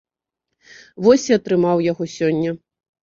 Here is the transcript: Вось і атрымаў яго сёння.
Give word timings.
Вось 1.07 1.25
і 1.33 1.35
атрымаў 1.39 1.77
яго 1.91 2.03
сёння. 2.17 2.59